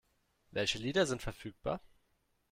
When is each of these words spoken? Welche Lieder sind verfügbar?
Welche 0.49 0.79
Lieder 0.79 1.05
sind 1.05 1.21
verfügbar? 1.21 1.79